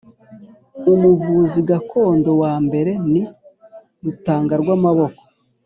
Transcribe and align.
umuvuzi 0.93 1.59
gakondo 1.69 2.31
wa 2.41 2.53
mbere 2.65 2.91
ni 3.11 3.21
rutangarwamaboko 4.03 5.21